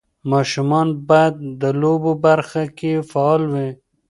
[0.29, 0.71] ماشوم
[1.09, 3.69] باید د لوبو برخه کې فعال وي.